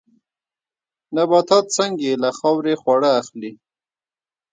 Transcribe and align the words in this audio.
نباتات 1.15 1.65
څنګه 1.77 2.09
له 2.23 2.29
خاورې 2.37 2.73
خواړه 2.81 3.09
اخلي؟ 3.21 3.51